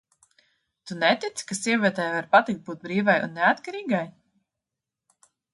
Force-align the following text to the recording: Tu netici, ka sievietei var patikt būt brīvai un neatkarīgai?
Tu 0.91 0.95
netici, 1.03 1.45
ka 1.51 1.57
sievietei 1.59 2.09
var 2.15 2.29
patikt 2.33 2.65
būt 2.71 2.81
brīvai 2.89 3.19
un 3.29 3.39
neatkarīgai? 3.39 4.03